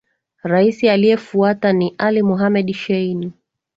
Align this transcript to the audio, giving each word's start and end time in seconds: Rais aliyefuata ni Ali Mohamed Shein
Rais 0.43 0.83
aliyefuata 0.83 1.73
ni 1.73 1.95
Ali 1.97 2.23
Mohamed 2.23 2.73
Shein 2.73 3.31